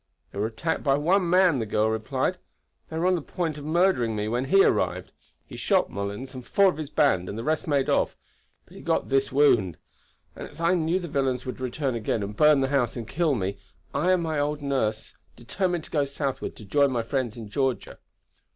"They 0.31 0.39
were 0.39 0.47
attacked 0.47 0.81
by 0.81 0.95
one 0.97 1.29
man," 1.29 1.59
the 1.59 1.67
girl 1.67 1.87
replied. 1.87 2.39
"They 2.89 2.97
were 2.97 3.05
on 3.05 3.13
the 3.13 3.21
point 3.21 3.59
of 3.59 3.65
murdering 3.65 4.15
me 4.15 4.27
when 4.27 4.45
he 4.45 4.63
arrived. 4.65 5.11
He 5.45 5.57
shot 5.57 5.91
Mullens 5.91 6.33
and 6.33 6.43
four 6.43 6.69
of 6.69 6.77
his 6.77 6.89
band 6.89 7.29
and 7.29 7.37
the 7.37 7.43
rest 7.43 7.67
made 7.67 7.87
off, 7.87 8.17
but 8.65 8.73
he 8.73 8.81
got 8.81 9.09
this 9.09 9.31
wound. 9.31 9.77
And 10.35 10.47
as 10.49 10.59
I 10.59 10.73
knew 10.73 10.97
the 10.97 11.07
villains 11.07 11.45
would 11.45 11.59
return 11.61 11.93
again 11.93 12.23
and 12.23 12.35
burn 12.35 12.61
the 12.61 12.69
house 12.69 12.95
and 12.97 13.07
kill 13.07 13.35
me, 13.35 13.59
I 13.93 14.13
and 14.13 14.23
my 14.23 14.39
old 14.39 14.63
nurse 14.63 15.13
determined 15.35 15.83
to 15.83 15.91
go 15.91 16.05
southward 16.05 16.55
to 16.55 16.65
join 16.65 16.89
my 16.91 17.03
friends 17.03 17.37
in 17.37 17.47
Georgia." 17.47 17.99